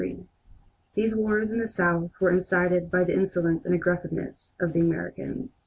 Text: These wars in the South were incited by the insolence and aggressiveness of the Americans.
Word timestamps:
These 0.95 1.15
wars 1.15 1.51
in 1.51 1.59
the 1.59 1.67
South 1.67 2.09
were 2.19 2.31
incited 2.31 2.89
by 2.89 3.03
the 3.03 3.13
insolence 3.13 3.65
and 3.67 3.75
aggressiveness 3.75 4.55
of 4.59 4.73
the 4.73 4.79
Americans. 4.79 5.59